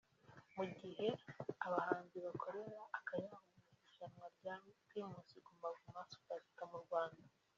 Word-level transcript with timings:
Mu 0.55 0.65
gihe 0.79 1.07
abahanzi 1.65 2.17
bakorera 2.25 2.79
akayabo 2.97 3.37
mu 3.55 3.61
irushanwa 3.73 4.25
rya 4.37 4.55
Primus 4.87 5.29
Guma 5.45 5.69
Guma 5.81 6.01
Super 6.11 6.39
Star 6.49 6.67
mu 6.71 6.79
Rwanda 6.85 7.21